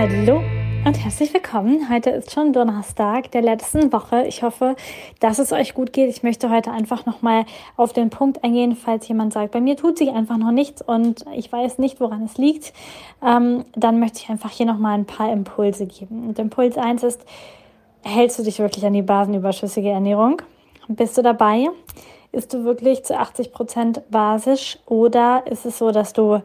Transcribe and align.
Hallo 0.00 0.44
und 0.84 0.94
herzlich 0.94 1.34
willkommen. 1.34 1.90
Heute 1.90 2.10
ist 2.10 2.30
schon 2.30 2.52
Donnerstag 2.52 3.32
der 3.32 3.42
letzten 3.42 3.92
Woche. 3.92 4.26
Ich 4.28 4.44
hoffe, 4.44 4.76
dass 5.18 5.40
es 5.40 5.52
euch 5.52 5.74
gut 5.74 5.92
geht. 5.92 6.08
Ich 6.08 6.22
möchte 6.22 6.50
heute 6.50 6.70
einfach 6.70 7.04
nochmal 7.04 7.46
auf 7.76 7.92
den 7.92 8.08
Punkt 8.08 8.44
eingehen, 8.44 8.76
falls 8.76 9.08
jemand 9.08 9.32
sagt, 9.32 9.50
bei 9.50 9.60
mir 9.60 9.76
tut 9.76 9.98
sich 9.98 10.10
einfach 10.10 10.36
noch 10.36 10.52
nichts 10.52 10.82
und 10.82 11.24
ich 11.34 11.50
weiß 11.50 11.78
nicht, 11.78 11.98
woran 11.98 12.22
es 12.22 12.38
liegt. 12.38 12.72
Ähm, 13.26 13.64
dann 13.74 13.98
möchte 13.98 14.20
ich 14.20 14.30
einfach 14.30 14.52
hier 14.52 14.66
nochmal 14.66 14.96
ein 14.96 15.04
paar 15.04 15.32
Impulse 15.32 15.86
geben. 15.86 16.28
Und 16.28 16.38
Impuls 16.38 16.78
1 16.78 17.02
ist, 17.02 17.24
hältst 18.04 18.38
du 18.38 18.44
dich 18.44 18.60
wirklich 18.60 18.86
an 18.86 18.92
die 18.92 19.02
basenüberschüssige 19.02 19.88
Ernährung? 19.88 20.42
Bist 20.86 21.18
du 21.18 21.22
dabei? 21.22 21.70
Ist 22.38 22.54
du 22.54 22.62
wirklich 22.62 23.04
zu 23.04 23.18
80 23.18 23.50
Prozent 23.50 24.00
basisch 24.12 24.78
oder 24.86 25.42
ist 25.46 25.66
es 25.66 25.76
so, 25.76 25.90
dass 25.90 26.12
du 26.12 26.40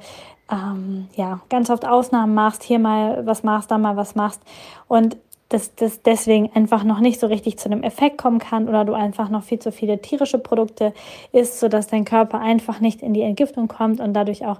ähm, 0.51 1.07
ja, 1.15 1.41
ganz 1.49 1.69
oft 1.69 1.85
Ausnahmen 1.85 2.33
machst, 2.33 2.63
hier 2.63 2.79
mal 2.79 3.27
was 3.27 3.43
machst, 3.43 3.69
da 3.69 3.77
mal 3.77 3.95
was 3.95 4.15
machst 4.15 4.41
und 4.87 5.17
dass 5.49 5.75
das 5.75 6.01
deswegen 6.01 6.49
einfach 6.55 6.83
noch 6.83 6.99
nicht 6.99 7.19
so 7.19 7.27
richtig 7.27 7.59
zu 7.59 7.69
einem 7.69 7.83
Effekt 7.83 8.17
kommen 8.17 8.39
kann 8.39 8.67
oder 8.67 8.85
du 8.85 8.93
einfach 8.93 9.29
noch 9.29 9.43
viel 9.43 9.59
zu 9.59 9.71
viele 9.71 10.01
tierische 10.01 10.39
Produkte 10.39 10.95
isst, 11.31 11.59
sodass 11.59 11.85
dein 11.85 12.05
Körper 12.05 12.39
einfach 12.39 12.79
nicht 12.79 13.03
in 13.03 13.13
die 13.13 13.21
Entgiftung 13.21 13.67
kommt 13.67 13.99
und 13.99 14.15
dadurch 14.15 14.47
auch 14.47 14.59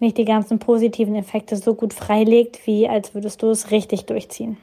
nicht 0.00 0.18
die 0.18 0.24
ganzen 0.24 0.58
positiven 0.58 1.14
Effekte 1.14 1.54
so 1.54 1.76
gut 1.76 1.94
freilegt, 1.94 2.66
wie 2.66 2.88
als 2.88 3.14
würdest 3.14 3.40
du 3.40 3.50
es 3.50 3.70
richtig 3.70 4.06
durchziehen. 4.06 4.56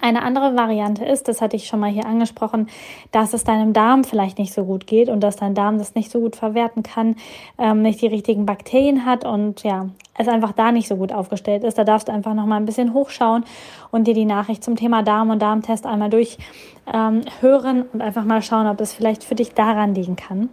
Eine 0.00 0.22
andere 0.22 0.56
Variante 0.56 1.04
ist, 1.04 1.28
das 1.28 1.40
hatte 1.40 1.56
ich 1.56 1.66
schon 1.66 1.80
mal 1.80 1.90
hier 1.90 2.06
angesprochen, 2.06 2.68
dass 3.12 3.32
es 3.32 3.44
deinem 3.44 3.72
Darm 3.72 4.04
vielleicht 4.04 4.38
nicht 4.38 4.52
so 4.52 4.64
gut 4.64 4.86
geht 4.86 5.08
und 5.08 5.20
dass 5.20 5.36
dein 5.36 5.54
Darm 5.54 5.78
das 5.78 5.94
nicht 5.94 6.10
so 6.10 6.20
gut 6.20 6.36
verwerten 6.36 6.82
kann, 6.82 7.16
ähm, 7.58 7.82
nicht 7.82 8.00
die 8.00 8.06
richtigen 8.06 8.46
Bakterien 8.46 9.06
hat 9.06 9.24
und 9.24 9.62
ja, 9.62 9.88
es 10.16 10.28
einfach 10.28 10.52
da 10.52 10.72
nicht 10.72 10.88
so 10.88 10.96
gut 10.96 11.12
aufgestellt 11.12 11.64
ist. 11.64 11.78
Da 11.78 11.84
darfst 11.84 12.08
du 12.08 12.12
einfach 12.12 12.34
noch 12.34 12.46
mal 12.46 12.56
ein 12.56 12.66
bisschen 12.66 12.94
hochschauen 12.94 13.44
und 13.90 14.06
dir 14.06 14.14
die 14.14 14.24
Nachricht 14.24 14.64
zum 14.64 14.76
Thema 14.76 15.02
Darm 15.02 15.30
und 15.30 15.42
Darmtest 15.42 15.86
einmal 15.86 16.10
durchhören 16.10 16.38
ähm, 16.92 17.84
und 17.92 18.00
einfach 18.00 18.24
mal 18.24 18.42
schauen, 18.42 18.66
ob 18.66 18.80
es 18.80 18.92
vielleicht 18.92 19.24
für 19.24 19.34
dich 19.34 19.54
daran 19.54 19.94
liegen 19.94 20.16
kann. 20.16 20.48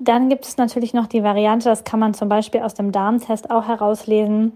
Dann 0.00 0.28
gibt 0.28 0.44
es 0.44 0.56
natürlich 0.56 0.94
noch 0.94 1.08
die 1.08 1.24
Variante, 1.24 1.68
das 1.68 1.84
kann 1.84 1.98
man 1.98 2.14
zum 2.14 2.28
Beispiel 2.28 2.62
aus 2.62 2.74
dem 2.74 2.92
Darmtest 2.92 3.50
auch 3.50 3.66
herauslesen 3.66 4.52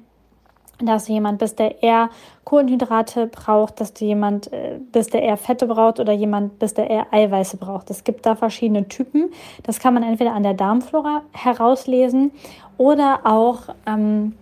dass 0.78 1.06
du 1.06 1.12
jemand 1.12 1.38
bist, 1.38 1.58
der 1.58 1.82
eher 1.82 2.10
Kohlenhydrate 2.44 3.26
braucht, 3.26 3.80
dass 3.80 3.92
du 3.92 4.04
jemand 4.04 4.52
äh, 4.52 4.78
bist, 4.92 5.14
der 5.14 5.22
eher 5.22 5.36
Fette 5.36 5.66
braucht 5.66 6.00
oder 6.00 6.12
jemand 6.12 6.58
bist, 6.58 6.78
der 6.78 6.90
eher 6.90 7.06
Eiweiße 7.12 7.56
braucht. 7.56 7.90
Es 7.90 8.04
gibt 8.04 8.26
da 8.26 8.34
verschiedene 8.34 8.88
Typen. 8.88 9.30
Das 9.62 9.78
kann 9.78 9.94
man 9.94 10.02
entweder 10.02 10.32
an 10.32 10.42
der 10.42 10.54
Darmflora 10.54 11.22
herauslesen 11.32 12.32
oder 12.78 13.20
auch 13.24 13.74
ähm, 13.86 14.34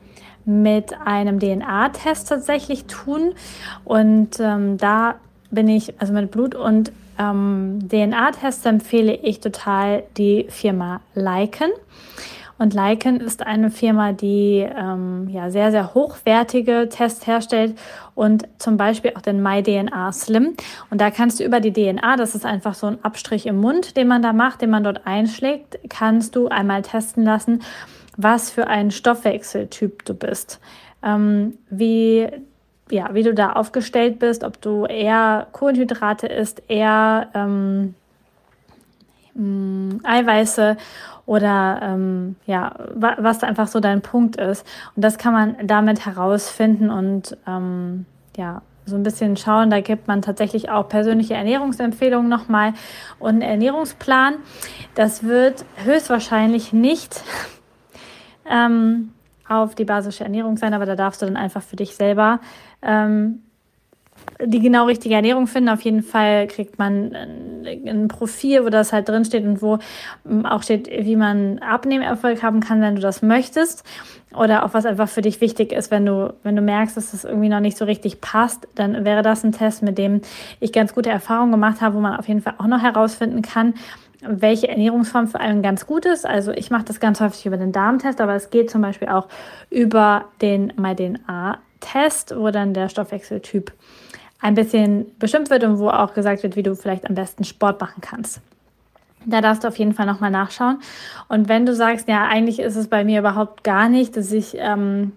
mit 0.45 0.95
einem 1.05 1.39
DNA-Test 1.39 2.29
tatsächlich 2.29 2.87
tun. 2.87 3.35
Und 3.85 4.41
ähm, 4.41 4.79
da 4.79 5.17
bin 5.51 5.69
ich, 5.69 6.01
also 6.01 6.13
mit 6.13 6.31
Blut 6.31 6.55
und 6.55 6.93
ähm, 7.19 7.81
DNA-Tests 7.89 8.65
empfehle 8.65 9.15
ich 9.15 9.41
total 9.41 10.05
die 10.17 10.47
Firma 10.49 11.01
Lycan. 11.15 11.71
Und 12.61 12.75
Lycan 12.75 13.21
ist 13.21 13.47
eine 13.47 13.71
Firma, 13.71 14.13
die 14.13 14.59
ähm, 14.59 15.31
ja, 15.31 15.51
sehr, 15.51 15.71
sehr 15.71 15.95
hochwertige 15.95 16.91
Tests 16.91 17.27
herstellt 17.27 17.75
und 18.15 18.47
zum 18.59 18.77
Beispiel 18.77 19.13
auch 19.17 19.23
den 19.23 19.43
MyDNA 19.43 20.13
Slim. 20.13 20.57
Und 20.91 21.01
da 21.01 21.11
kannst 21.11 21.41
du 21.41 21.45
über 21.45 21.61
die 21.61 21.73
DNA, 21.73 22.17
das 22.17 22.35
ist 22.35 22.45
einfach 22.45 22.75
so 22.75 22.87
ein 22.87 23.03
Abstrich 23.03 23.47
im 23.47 23.57
Mund, 23.57 23.97
den 23.97 24.09
man 24.09 24.21
da 24.21 24.35
macht, 24.35 24.61
den 24.61 24.69
man 24.69 24.85
dort 24.85 25.07
einschlägt, 25.07 25.79
kannst 25.89 26.37
du 26.37 26.49
einmal 26.49 26.83
testen 26.83 27.25
lassen, 27.25 27.63
was 28.19 28.51
für 28.51 28.67
ein 28.67 28.91
Stoffwechseltyp 28.91 30.05
du 30.05 30.13
bist. 30.13 30.61
Ähm, 31.03 31.57
wie 31.71 32.29
ja, 32.91 33.15
wie 33.15 33.23
du 33.23 33.33
da 33.33 33.53
aufgestellt 33.53 34.19
bist, 34.19 34.45
ob 34.45 34.61
du 34.61 34.85
eher 34.85 35.47
Kohlenhydrate 35.53 36.27
isst, 36.27 36.63
eher 36.69 37.29
ähm, 37.35 37.95
Eiweiße 39.37 40.77
oder 41.27 41.81
ähm, 41.83 42.37
ja, 42.47 42.75
was 42.95 43.39
da 43.39 43.47
einfach 43.47 43.69
so 43.69 43.81
dein 43.81 44.03
Punkt 44.03 44.37
ist. 44.37 44.67
Und 44.97 45.05
das 45.05 45.17
kann 45.17 45.33
man 45.33 45.67
damit 45.67 46.05
herausfinden 46.05 46.91
und 46.91 47.37
ähm, 47.47 48.07
ja, 48.37 48.63
so 48.85 48.97
ein 48.97 49.03
bisschen 49.03 49.37
schauen. 49.37 49.71
Da 49.71 49.81
gibt 49.81 50.09
man 50.09 50.23
tatsächlich 50.23 50.71
auch 50.71 50.89
persönliche 50.89 51.35
Ernährungsempfehlungen 51.35 52.29
nochmal 52.29 52.75
und 53.19 53.31
einen 53.31 53.43
Ernährungsplan. 53.43 54.35
Das 54.95 55.23
wird 55.23 55.65
höchstwahrscheinlich 55.85 56.73
nicht 56.73 57.23
ähm, 58.51 59.13
auf 59.49 59.75
die 59.75 59.85
basische 59.85 60.25
Ernährung 60.25 60.57
sein, 60.57 60.75
aber 60.75 60.87
da 60.87 60.97
darfst 60.97 61.23
du 61.23 61.27
dann 61.27 61.37
einfach 61.37 61.63
für 61.63 61.77
dich 61.77 61.95
selber 61.95 62.41
ähm, 62.83 63.43
die 64.45 64.61
genau 64.61 64.87
richtige 64.87 65.15
Ernährung 65.15 65.47
finden. 65.47 65.69
Auf 65.69 65.83
jeden 65.83 66.03
Fall 66.03 66.47
kriegt 66.47 66.79
man 66.79 67.15
ein 67.15 68.09
Profil, 68.09 68.65
wo 68.65 68.71
das 68.71 68.93
halt 68.93 69.09
drin 69.09 69.25
steht 69.25 69.45
und 69.45 69.63
wo 69.63 69.79
ähm, 70.29 70.47
auch 70.47 70.63
steht, 70.63 70.89
wie 70.89 71.17
man 71.17 71.59
Abnehmerfolg 71.59 72.43
haben 72.43 72.61
kann, 72.61 72.81
wenn 72.81 72.97
du 72.97 73.03
das 73.03 73.23
möchtest. 73.23 73.85
Oder 74.35 74.65
auch 74.65 74.75
was 74.75 74.87
einfach 74.87 75.09
für 75.09 75.23
dich 75.23 75.41
wichtig 75.41 75.73
ist, 75.73 75.91
wenn 75.91 76.07
du, 76.07 76.33
wenn 76.45 76.55
du 76.55 76.63
merkst, 76.63 76.97
dass 76.97 77.11
das 77.11 77.25
irgendwie 77.25 77.49
noch 77.49 77.61
nicht 77.61 77.77
so 77.77 77.85
richtig 77.85 78.21
passt, 78.21 78.69
dann 78.77 79.05
wäre 79.05 79.23
das 79.23 79.43
ein 79.43 79.53
Test, 79.53 79.83
mit 79.83 79.99
dem 79.99 80.21
ich 80.61 80.73
ganz 80.73 80.95
gute 80.95 81.11
Erfahrungen 81.11 81.51
gemacht 81.51 81.81
habe, 81.81 81.97
wo 81.97 82.01
man 82.01 82.17
auf 82.17 82.29
jeden 82.29 82.41
Fall 82.41 82.55
auch 82.59 82.69
noch 82.69 82.81
herausfinden 82.81 83.43
kann, 83.43 83.75
welche 84.23 84.69
Ernährungsform 84.69 85.27
für 85.27 85.41
einen 85.41 85.63
ganz 85.63 85.87
gut 85.87 86.07
ist. 86.07 86.27
Also 86.27 86.53
ich 86.53 86.71
mache 86.71 86.85
das 86.85 87.01
ganz 87.01 87.21
häufig 87.21 87.45
über 87.47 87.57
den 87.57 87.73
Darmtest, 87.73 88.21
aber 88.21 88.35
es 88.35 88.51
geht 88.51 88.71
zum 88.71 88.83
Beispiel 88.83 89.09
auch 89.09 89.27
über 89.69 90.27
den 90.41 90.73
MyDNA-Test, 90.77 92.37
wo 92.37 92.51
dann 92.51 92.73
der 92.73 92.89
Stoffwechseltyp 92.89 93.73
ein 94.41 94.55
bisschen 94.55 95.07
bestimmt 95.19 95.51
wird 95.51 95.65
und 95.65 95.79
wo 95.79 95.89
auch 95.89 96.15
gesagt 96.15 96.43
wird, 96.43 96.57
wie 96.57 96.63
du 96.63 96.75
vielleicht 96.75 97.09
am 97.09 97.15
besten 97.15 97.45
Sport 97.45 97.81
machen 97.81 98.01
kannst. 98.01 98.41
Da 99.27 99.41
darfst 99.41 99.65
du 99.65 99.69
auf 99.69 99.79
jeden 99.79 99.93
Fall 99.93 100.07
nochmal 100.07 100.31
nachschauen. 100.31 100.79
Und 101.29 101.49
wenn 101.49 101.67
du 101.67 101.75
sagst, 101.75 102.09
ja, 102.09 102.27
eigentlich 102.27 102.59
ist 102.59 102.77
es 102.77 102.89
bei 102.89 103.05
mir 103.05 103.21
überhaupt 103.21 103.65
gar 103.65 103.89
nicht, 103.91 104.17
dass 104.17 104.33
ich 104.33 104.57
ähm, 104.57 105.13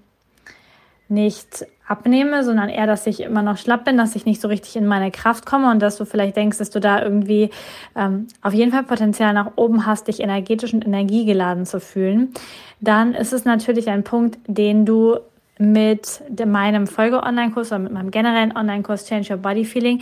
nicht 1.07 1.65
abnehme, 1.87 2.43
sondern 2.43 2.69
eher, 2.69 2.87
dass 2.87 3.07
ich 3.07 3.21
immer 3.21 3.41
noch 3.41 3.57
schlapp 3.57 3.85
bin, 3.85 3.97
dass 3.97 4.15
ich 4.15 4.25
nicht 4.25 4.41
so 4.41 4.47
richtig 4.47 4.75
in 4.75 4.85
meine 4.85 5.11
Kraft 5.11 5.45
komme 5.45 5.69
und 5.69 5.81
dass 5.81 5.97
du 5.97 6.05
vielleicht 6.05 6.35
denkst, 6.35 6.57
dass 6.57 6.69
du 6.69 6.79
da 6.79 7.01
irgendwie 7.01 7.49
ähm, 7.95 8.27
auf 8.41 8.53
jeden 8.53 8.71
Fall 8.71 8.83
Potenzial 8.83 9.33
nach 9.33 9.51
oben 9.55 9.85
hast, 9.85 10.07
dich 10.07 10.19
energetisch 10.19 10.73
und 10.73 10.85
energiegeladen 10.85 11.65
zu 11.65 11.79
fühlen, 11.79 12.33
dann 12.79 13.13
ist 13.13 13.33
es 13.33 13.45
natürlich 13.45 13.89
ein 13.89 14.03
Punkt, 14.03 14.37
den 14.47 14.85
du 14.85 15.19
mit 15.59 16.21
meinem 16.45 16.87
Folge-Online-Kurs 16.87 17.71
oder 17.71 17.79
mit 17.79 17.91
meinem 17.93 18.11
generellen 18.11 18.55
Online-Kurs 18.55 19.05
Change 19.05 19.33
Your 19.33 19.39
Body 19.39 19.65
Feeling 19.65 20.01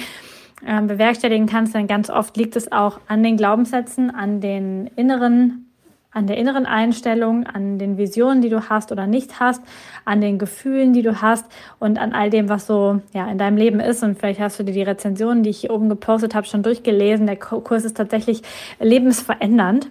äh, 0.66 0.82
bewerkstelligen 0.82 1.48
kannst, 1.48 1.74
denn 1.76 1.88
ganz 1.88 2.10
oft 2.10 2.38
liegt 2.38 2.56
es 2.56 2.72
auch 2.72 3.00
an 3.08 3.24
den 3.24 3.38
Glaubenssätzen, 3.38 4.14
an 4.14 4.42
den 4.42 4.88
inneren 4.96 5.68
an 6.14 6.28
der 6.28 6.38
inneren 6.38 6.66
Einstellung, 6.66 7.46
an 7.46 7.80
den 7.80 7.98
Visionen, 7.98 8.42
die 8.42 8.50
du 8.50 8.70
hast 8.70 8.92
oder 8.92 9.08
nicht 9.08 9.40
hast, 9.40 9.64
an 10.04 10.20
den 10.20 10.40
Gefühlen, 10.40 10.92
die 10.92 11.04
du 11.04 11.22
hast 11.22 11.46
und 11.80 11.98
an 11.98 12.12
all 12.12 12.30
dem, 12.30 12.50
was 12.50 12.68
so 12.68 13.00
ja 13.14 13.32
in 13.32 13.38
deinem 13.38 13.56
Leben 13.56 13.80
ist. 13.80 14.04
Und 14.04 14.20
vielleicht 14.20 14.42
hast 14.42 14.60
du 14.60 14.64
dir 14.64 14.74
die 14.74 14.82
Rezensionen, 14.82 15.42
die 15.42 15.52
ich 15.52 15.62
hier 15.62 15.72
oben 15.72 15.88
gepostet 15.88 16.36
habe, 16.36 16.46
schon 16.46 16.64
durchgelesen. 16.64 17.28
Der 17.28 17.38
Kurs 17.38 17.86
ist 17.86 17.96
tatsächlich 17.96 18.42
lebensverändernd. 18.80 19.90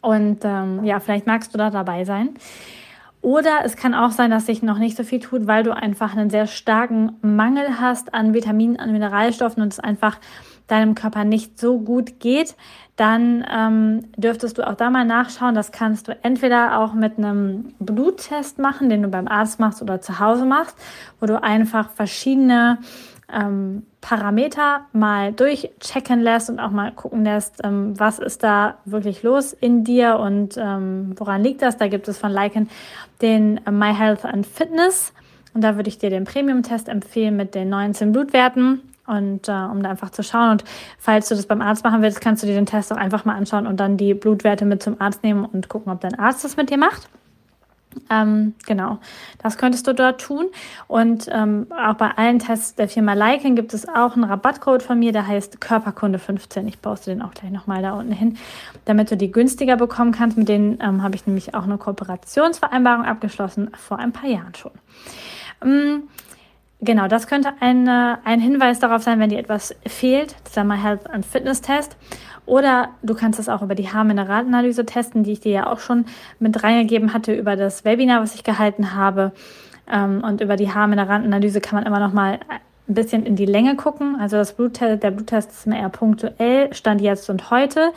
Und 0.00 0.44
ähm, 0.44 0.84
ja, 0.84 1.00
vielleicht 1.00 1.26
magst 1.26 1.52
du 1.52 1.58
da 1.58 1.70
dabei 1.70 2.04
sein. 2.04 2.30
Oder 3.26 3.64
es 3.64 3.74
kann 3.74 3.92
auch 3.92 4.12
sein, 4.12 4.30
dass 4.30 4.46
sich 4.46 4.62
noch 4.62 4.78
nicht 4.78 4.96
so 4.96 5.02
viel 5.02 5.18
tut, 5.18 5.48
weil 5.48 5.64
du 5.64 5.74
einfach 5.74 6.16
einen 6.16 6.30
sehr 6.30 6.46
starken 6.46 7.16
Mangel 7.22 7.80
hast 7.80 8.14
an 8.14 8.34
Vitaminen, 8.34 8.78
an 8.78 8.92
Mineralstoffen 8.92 9.64
und 9.64 9.72
es 9.72 9.80
einfach 9.80 10.20
deinem 10.68 10.94
Körper 10.94 11.24
nicht 11.24 11.58
so 11.58 11.80
gut 11.80 12.20
geht. 12.20 12.54
Dann 12.94 13.44
ähm, 13.52 14.04
dürftest 14.16 14.58
du 14.58 14.66
auch 14.68 14.76
da 14.76 14.90
mal 14.90 15.04
nachschauen. 15.04 15.56
Das 15.56 15.72
kannst 15.72 16.06
du 16.06 16.16
entweder 16.22 16.78
auch 16.78 16.94
mit 16.94 17.18
einem 17.18 17.74
Bluttest 17.80 18.60
machen, 18.60 18.90
den 18.90 19.02
du 19.02 19.08
beim 19.08 19.26
Arzt 19.26 19.58
machst 19.58 19.82
oder 19.82 20.00
zu 20.00 20.20
Hause 20.20 20.46
machst, 20.46 20.78
wo 21.18 21.26
du 21.26 21.42
einfach 21.42 21.90
verschiedene 21.90 22.78
ähm, 23.32 23.84
Parameter 24.00 24.82
mal 24.92 25.32
durchchecken 25.32 26.20
lässt 26.20 26.48
und 26.48 26.60
auch 26.60 26.70
mal 26.70 26.92
gucken 26.92 27.24
lässt, 27.24 27.64
ähm, 27.64 27.98
was 27.98 28.18
ist 28.18 28.42
da 28.42 28.76
wirklich 28.84 29.22
los 29.22 29.52
in 29.52 29.84
dir 29.84 30.18
und 30.18 30.56
ähm, 30.56 31.14
woran 31.16 31.42
liegt 31.42 31.62
das. 31.62 31.76
Da 31.76 31.88
gibt 31.88 32.06
es 32.08 32.18
von 32.18 32.30
Lycan 32.30 32.68
den 33.20 33.60
My 33.68 33.92
Health 33.92 34.24
and 34.24 34.46
Fitness 34.46 35.12
und 35.54 35.62
da 35.62 35.76
würde 35.76 35.88
ich 35.88 35.98
dir 35.98 36.10
den 36.10 36.24
Premium-Test 36.24 36.88
empfehlen 36.88 37.36
mit 37.36 37.54
den 37.54 37.68
19 37.68 38.12
Blutwerten 38.12 38.82
und 39.06 39.48
äh, 39.48 39.52
um 39.52 39.82
da 39.82 39.90
einfach 39.90 40.10
zu 40.10 40.22
schauen. 40.22 40.50
Und 40.50 40.64
falls 40.98 41.28
du 41.28 41.34
das 41.34 41.46
beim 41.46 41.62
Arzt 41.62 41.84
machen 41.84 42.02
willst, 42.02 42.20
kannst 42.20 42.42
du 42.42 42.46
dir 42.46 42.54
den 42.54 42.66
Test 42.66 42.92
auch 42.92 42.96
einfach 42.96 43.24
mal 43.24 43.34
anschauen 43.34 43.66
und 43.66 43.78
dann 43.78 43.96
die 43.96 44.14
Blutwerte 44.14 44.64
mit 44.64 44.82
zum 44.82 45.00
Arzt 45.00 45.22
nehmen 45.22 45.44
und 45.44 45.68
gucken, 45.68 45.92
ob 45.92 46.00
dein 46.00 46.18
Arzt 46.18 46.44
das 46.44 46.56
mit 46.56 46.70
dir 46.70 46.78
macht. 46.78 47.08
Ähm, 48.10 48.54
genau, 48.66 48.98
das 49.42 49.58
könntest 49.58 49.86
du 49.86 49.94
dort 49.94 50.20
tun. 50.20 50.46
Und 50.86 51.28
ähm, 51.30 51.66
auch 51.70 51.94
bei 51.94 52.10
allen 52.16 52.38
Tests 52.38 52.74
der 52.74 52.88
Firma 52.88 53.14
Lycan 53.14 53.56
gibt 53.56 53.74
es 53.74 53.88
auch 53.88 54.14
einen 54.14 54.24
Rabattcode 54.24 54.82
von 54.82 54.98
mir, 54.98 55.12
der 55.12 55.26
heißt 55.26 55.58
Körperkunde15. 55.58 56.66
Ich 56.66 56.80
poste 56.80 57.10
den 57.10 57.22
auch 57.22 57.32
gleich 57.32 57.50
nochmal 57.50 57.82
da 57.82 57.92
unten 57.92 58.12
hin, 58.12 58.36
damit 58.84 59.10
du 59.10 59.16
die 59.16 59.30
günstiger 59.30 59.76
bekommen 59.76 60.12
kannst. 60.12 60.36
Mit 60.36 60.48
denen 60.48 60.78
ähm, 60.80 61.02
habe 61.02 61.16
ich 61.16 61.26
nämlich 61.26 61.54
auch 61.54 61.64
eine 61.64 61.78
Kooperationsvereinbarung 61.78 63.04
abgeschlossen, 63.04 63.70
vor 63.76 63.98
ein 63.98 64.12
paar 64.12 64.28
Jahren 64.28 64.54
schon. 64.54 64.72
Genau, 66.80 67.08
das 67.08 67.26
könnte 67.26 67.52
eine, 67.60 68.18
ein 68.24 68.38
Hinweis 68.38 68.78
darauf 68.78 69.02
sein, 69.02 69.18
wenn 69.18 69.30
dir 69.30 69.38
etwas 69.38 69.74
fehlt, 69.86 70.36
My 70.62 70.76
Health 70.76 71.08
and 71.10 71.24
Fitness 71.24 71.62
Test. 71.62 71.96
Oder 72.44 72.90
du 73.02 73.14
kannst 73.14 73.40
es 73.40 73.48
auch 73.48 73.62
über 73.62 73.74
die 73.74 73.88
Haarmineralanalyse 73.88 74.86
testen, 74.86 75.24
die 75.24 75.32
ich 75.32 75.40
dir 75.40 75.52
ja 75.52 75.66
auch 75.66 75.80
schon 75.80 76.04
mit 76.38 76.62
reingegeben 76.62 77.12
hatte 77.12 77.34
über 77.34 77.56
das 77.56 77.84
Webinar, 77.84 78.22
was 78.22 78.34
ich 78.34 78.44
gehalten 78.44 78.94
habe. 78.94 79.32
Ähm, 79.90 80.22
und 80.22 80.40
über 80.40 80.56
die 80.56 80.72
Haarmineralanalyse 80.72 81.60
kann 81.60 81.76
man 81.76 81.86
immer 81.86 81.98
noch 81.98 82.12
mal 82.12 82.38
ein 82.88 82.94
bisschen 82.94 83.26
in 83.26 83.36
die 83.36 83.46
Länge 83.46 83.74
gucken. 83.74 84.16
Also 84.20 84.36
das 84.36 84.52
Bluttest, 84.52 85.02
der 85.02 85.10
Bluttest 85.10 85.50
ist 85.50 85.66
mehr 85.66 85.88
punktuell, 85.88 86.72
stand 86.72 87.00
jetzt 87.00 87.28
und 87.30 87.50
heute. 87.50 87.92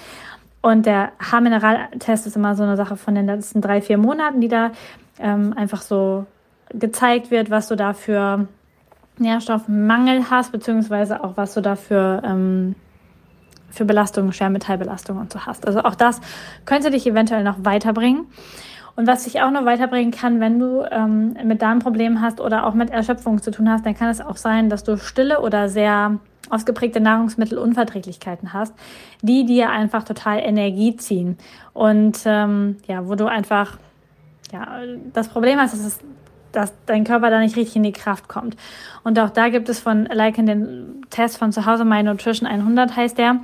Und 0.61 0.85
der 0.85 1.11
Haarmineraltest 1.19 2.27
ist 2.27 2.35
immer 2.35 2.55
so 2.55 2.63
eine 2.63 2.75
Sache 2.75 2.97
von 2.97 3.13
den 3.13 3.27
letzten 3.27 3.61
drei, 3.61 3.81
vier 3.81 3.97
Monaten, 3.97 4.41
die 4.41 4.47
da 4.47 4.71
ähm, 5.19 5.53
einfach 5.55 5.81
so 5.81 6.25
gezeigt 6.71 7.29
wird, 7.29 7.49
was 7.49 7.67
du 7.67 7.75
da 7.75 7.93
für 7.93 8.47
Nährstoffmangel 9.19 10.29
hast, 10.29 10.51
beziehungsweise 10.51 11.23
auch 11.23 11.37
was 11.37 11.53
du 11.53 11.61
dafür 11.61 12.21
ähm, 12.25 12.75
für 13.71 13.85
Belastungen, 13.85 14.33
Schwermetallbelastungen 14.33 15.21
und 15.21 15.31
so 15.31 15.45
hast. 15.45 15.67
Also 15.67 15.83
auch 15.83 15.95
das 15.95 16.21
könnte 16.65 16.91
dich 16.91 17.05
eventuell 17.05 17.43
noch 17.43 17.57
weiterbringen. 17.63 18.25
Und 18.95 19.07
was 19.07 19.23
dich 19.23 19.41
auch 19.41 19.51
noch 19.51 19.63
weiterbringen 19.65 20.11
kann, 20.11 20.41
wenn 20.41 20.59
du 20.59 20.83
ähm, 20.91 21.37
mit 21.45 21.61
Darmproblemen 21.61 22.21
hast 22.21 22.41
oder 22.41 22.65
auch 22.65 22.73
mit 22.73 22.89
Erschöpfung 22.89 23.41
zu 23.41 23.51
tun 23.51 23.69
hast, 23.69 23.85
dann 23.85 23.95
kann 23.95 24.09
es 24.09 24.19
auch 24.19 24.35
sein, 24.35 24.69
dass 24.69 24.83
du 24.83 24.97
stille 24.97 25.39
oder 25.39 25.69
sehr 25.69 26.19
ausgeprägte 26.49 26.99
Nahrungsmittelunverträglichkeiten 26.99 28.53
hast, 28.53 28.73
die 29.21 29.45
dir 29.45 29.69
einfach 29.69 30.03
total 30.03 30.39
Energie 30.39 30.97
ziehen. 30.97 31.37
Und 31.73 32.19
ähm, 32.25 32.77
ja, 32.87 33.07
wo 33.07 33.15
du 33.15 33.27
einfach 33.27 33.77
ja, 34.51 34.67
das 35.13 35.29
Problem 35.29 35.59
hast, 35.59 35.73
dass 35.73 35.85
es 35.85 35.99
dass 36.51 36.73
dein 36.85 37.03
Körper 37.03 37.29
da 37.29 37.39
nicht 37.39 37.55
richtig 37.55 37.75
in 37.75 37.83
die 37.83 37.91
Kraft 37.91 38.27
kommt. 38.27 38.55
Und 39.03 39.19
auch 39.19 39.29
da 39.29 39.49
gibt 39.49 39.69
es 39.69 39.79
von 39.79 40.05
Lycan 40.05 40.45
den 40.45 41.05
Test 41.09 41.37
von 41.37 41.51
zu 41.51 41.65
Hause 41.65 41.85
My 41.85 42.03
Nutrition 42.03 42.47
100 42.47 42.95
heißt 42.95 43.17
der. 43.17 43.37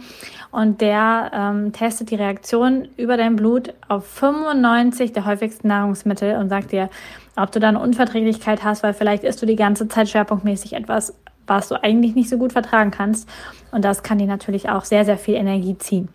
Und 0.52 0.82
der 0.82 1.32
ähm, 1.34 1.74
testet 1.74 2.12
die 2.12 2.16
Reaktion 2.16 2.88
über 2.98 3.18
dein 3.18 3.36
Blut 3.36 3.74
auf 3.88 4.06
95 4.08 5.14
der 5.14 5.26
häufigsten 5.26 5.68
Nahrungsmittel 5.68 6.38
und 6.38 6.50
sagt 6.50 6.72
dir, 6.72 6.90
ob 7.36 7.52
du 7.52 7.60
da 7.60 7.70
eine 7.70 7.80
Unverträglichkeit 7.80 8.64
hast, 8.64 8.84
weil 8.84 8.94
vielleicht 8.94 9.24
isst 9.24 9.42
du 9.42 9.46
die 9.46 9.58
ganze 9.58 9.88
Zeit 9.88 10.10
schwerpunktmäßig 10.10 10.74
etwas, 10.74 11.14
was 11.48 11.68
du 11.68 11.82
eigentlich 11.84 12.16
nicht 12.16 12.30
so 12.30 12.38
gut 12.38 12.54
vertragen 12.54 12.92
kannst. 12.92 13.30
Und 13.72 13.84
das 13.84 14.04
kann 14.04 14.18
dir 14.18 14.28
natürlich 14.28 14.70
auch 14.70 14.86
sehr, 14.86 15.06
sehr 15.06 15.18
viel 15.18 15.36
Energie 15.36 15.78
ziehen. 15.78 16.10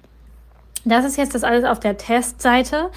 Das 0.84 1.04
ist 1.04 1.16
jetzt 1.16 1.34
das 1.34 1.44
alles 1.44 1.64
auf 1.64 1.80
der 1.80 1.96
Testseite, 1.96 2.90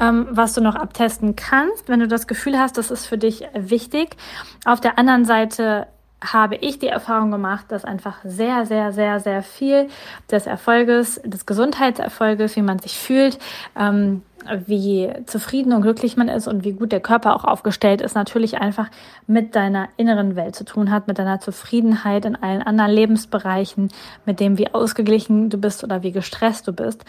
ähm, 0.00 0.26
was 0.30 0.54
du 0.54 0.60
noch 0.60 0.74
abtesten 0.74 1.36
kannst, 1.36 1.88
wenn 1.88 2.00
du 2.00 2.08
das 2.08 2.26
Gefühl 2.26 2.58
hast, 2.58 2.78
das 2.78 2.90
ist 2.90 3.06
für 3.06 3.18
dich 3.18 3.44
wichtig. 3.54 4.16
Auf 4.64 4.80
der 4.80 4.98
anderen 4.98 5.24
Seite 5.24 5.86
habe 6.22 6.56
ich 6.56 6.78
die 6.78 6.88
Erfahrung 6.88 7.30
gemacht, 7.30 7.66
dass 7.68 7.84
einfach 7.84 8.18
sehr, 8.24 8.66
sehr, 8.66 8.92
sehr, 8.92 9.20
sehr 9.20 9.42
viel 9.42 9.88
des 10.30 10.46
Erfolges, 10.46 11.20
des 11.24 11.46
Gesundheitserfolges, 11.46 12.56
wie 12.56 12.62
man 12.62 12.78
sich 12.78 12.96
fühlt, 12.98 13.38
ähm, 13.78 14.22
wie 14.66 15.12
zufrieden 15.26 15.72
und 15.72 15.82
glücklich 15.82 16.16
man 16.16 16.28
ist 16.28 16.48
und 16.48 16.64
wie 16.64 16.72
gut 16.72 16.92
der 16.92 17.00
Körper 17.00 17.34
auch 17.36 17.44
aufgestellt 17.44 18.00
ist, 18.00 18.14
natürlich 18.14 18.58
einfach 18.58 18.88
mit 19.26 19.54
deiner 19.54 19.88
inneren 19.96 20.36
Welt 20.36 20.56
zu 20.56 20.64
tun 20.64 20.90
hat, 20.90 21.06
mit 21.06 21.18
deiner 21.18 21.40
Zufriedenheit 21.40 22.24
in 22.24 22.36
allen 22.36 22.62
anderen 22.62 22.90
Lebensbereichen, 22.90 23.88
mit 24.26 24.40
dem, 24.40 24.58
wie 24.58 24.72
ausgeglichen 24.74 25.50
du 25.50 25.58
bist 25.58 25.84
oder 25.84 26.02
wie 26.02 26.12
gestresst 26.12 26.66
du 26.66 26.72
bist. 26.72 27.04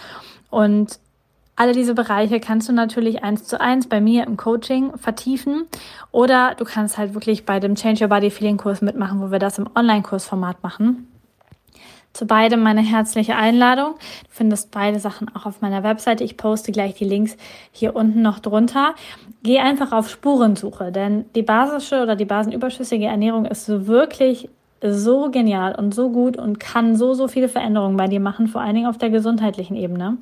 Und 0.50 1.00
alle 1.56 1.74
diese 1.74 1.94
Bereiche 1.94 2.40
kannst 2.40 2.68
du 2.68 2.74
natürlich 2.74 3.24
eins 3.24 3.44
zu 3.44 3.62
eins 3.62 3.88
bei 3.88 4.02
mir 4.02 4.26
im 4.26 4.38
Coaching 4.38 4.98
vertiefen 4.98 5.66
oder 6.12 6.56
du 6.56 6.66
kannst 6.66 6.98
halt 6.98 7.14
wirklich 7.14 7.46
bei 7.46 7.60
dem 7.60 7.76
Change 7.76 8.04
Your 8.04 8.10
Body 8.10 8.32
Feeling 8.32 8.58
Kurs 8.58 8.82
mitmachen, 8.82 9.22
wo 9.22 9.32
wir 9.32 9.40
das 9.40 9.60
im 9.60 9.70
Online-Kursformat 9.76 10.64
machen. 10.64 11.08
Zu 12.14 12.28
beidem 12.28 12.62
meine 12.62 12.82
herzliche 12.82 13.36
Einladung. 13.36 13.94
Du 13.96 14.30
findest 14.30 14.70
beide 14.70 15.00
Sachen 15.00 15.36
auch 15.36 15.48
auf 15.48 15.62
meiner 15.62 15.82
Webseite. 15.82 16.24
Ich 16.24 16.38
poste 16.38 16.72
gleich 16.72 16.94
die 16.94 17.06
Links 17.06 17.38
hier 17.72 17.96
unten 17.96 18.22
noch 18.22 18.38
drunter. 18.38 18.94
Geh 19.42 19.60
einfach 19.60 19.92
auf 19.92 20.10
Spurensuche, 20.10 20.92
denn 20.92 21.26
die 21.36 21.42
basische 21.42 22.04
oder 22.04 22.16
die 22.16 22.26
basenüberschüssige 22.26 23.06
Ernährung 23.06 23.46
ist 23.46 23.88
wirklich 23.88 24.48
so 24.84 25.32
genial 25.32 25.76
und 25.76 25.96
so 25.96 26.10
gut 26.10 26.38
und 26.38 26.60
kann 26.60 26.96
so, 26.96 27.16
so 27.16 27.28
viele 27.28 27.50
Veränderungen 27.50 27.98
bei 27.98 28.08
dir 28.08 28.20
machen, 28.20 28.48
vor 28.48 28.62
allen 28.62 28.76
Dingen 28.76 28.88
auf 28.88 28.98
der 28.98 29.10
gesundheitlichen 29.10 29.76
Ebene. 29.76 30.18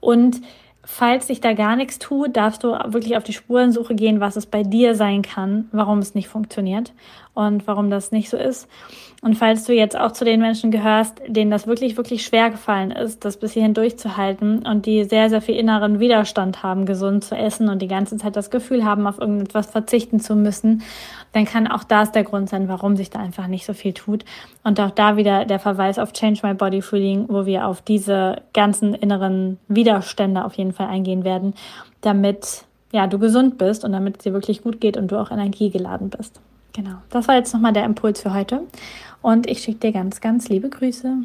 Und 0.00 0.40
falls 0.84 1.26
sich 1.26 1.40
da 1.40 1.52
gar 1.52 1.76
nichts 1.76 1.98
tut, 1.98 2.36
darfst 2.36 2.64
du 2.64 2.72
wirklich 2.86 3.16
auf 3.16 3.24
die 3.24 3.32
Spurensuche 3.32 3.94
gehen, 3.94 4.20
was 4.20 4.36
es 4.36 4.46
bei 4.46 4.62
dir 4.62 4.94
sein 4.94 5.22
kann, 5.22 5.68
warum 5.72 5.98
es 5.98 6.14
nicht 6.14 6.28
funktioniert 6.28 6.92
und 7.34 7.66
warum 7.66 7.90
das 7.90 8.12
nicht 8.12 8.30
so 8.30 8.36
ist. 8.36 8.68
Und 9.22 9.34
falls 9.34 9.64
du 9.64 9.74
jetzt 9.74 9.98
auch 9.98 10.12
zu 10.12 10.24
den 10.24 10.40
Menschen 10.40 10.70
gehörst, 10.70 11.20
denen 11.26 11.50
das 11.50 11.66
wirklich, 11.66 11.98
wirklich 11.98 12.24
schwer 12.24 12.48
gefallen 12.48 12.90
ist, 12.90 13.24
das 13.26 13.36
bis 13.36 13.52
hierhin 13.52 13.74
durchzuhalten 13.74 14.66
und 14.66 14.86
die 14.86 15.04
sehr, 15.04 15.28
sehr 15.28 15.42
viel 15.42 15.56
inneren 15.56 16.00
Widerstand 16.00 16.62
haben, 16.62 16.86
gesund 16.86 17.24
zu 17.24 17.36
essen 17.36 17.68
und 17.68 17.82
die 17.82 17.88
ganze 17.88 18.16
Zeit 18.16 18.34
das 18.34 18.50
Gefühl 18.50 18.82
haben, 18.82 19.06
auf 19.06 19.18
irgendetwas 19.18 19.66
verzichten 19.70 20.20
zu 20.20 20.34
müssen, 20.36 20.82
dann 21.32 21.44
kann 21.44 21.66
auch 21.66 21.84
das 21.84 22.12
der 22.12 22.24
Grund 22.24 22.48
sein, 22.48 22.66
warum 22.68 22.96
sich 22.96 23.10
da 23.10 23.18
einfach 23.18 23.46
nicht 23.46 23.66
so 23.66 23.74
viel 23.74 23.92
tut. 23.92 24.24
Und 24.64 24.80
auch 24.80 24.90
da 24.90 25.18
wieder 25.18 25.44
der 25.44 25.58
Verweis 25.58 25.98
auf 25.98 26.14
Change 26.14 26.40
My 26.42 26.54
Body 26.54 26.80
Feeling, 26.80 27.26
wo 27.28 27.44
wir 27.44 27.66
auf 27.66 27.82
diese 27.82 28.36
ganzen 28.54 28.94
inneren 28.94 29.58
Widerstände 29.68 30.46
auf 30.46 30.54
jeden 30.54 30.72
Fall 30.72 30.88
eingehen 30.88 31.24
werden, 31.24 31.52
damit 32.00 32.64
ja, 32.90 33.06
du 33.06 33.18
gesund 33.18 33.58
bist 33.58 33.84
und 33.84 33.92
damit 33.92 34.16
es 34.16 34.24
dir 34.24 34.32
wirklich 34.32 34.62
gut 34.62 34.80
geht 34.80 34.96
und 34.96 35.12
du 35.12 35.20
auch 35.20 35.30
energiegeladen 35.30 36.08
bist. 36.08 36.40
Genau, 36.72 36.96
das 37.10 37.26
war 37.28 37.36
jetzt 37.36 37.52
nochmal 37.52 37.72
der 37.72 37.84
Impuls 37.84 38.22
für 38.22 38.32
heute 38.32 38.66
und 39.22 39.48
ich 39.48 39.62
schicke 39.62 39.80
dir 39.80 39.92
ganz, 39.92 40.20
ganz 40.20 40.48
liebe 40.48 40.68
Grüße. 40.68 41.16